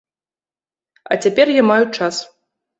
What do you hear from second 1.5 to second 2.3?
я маю час.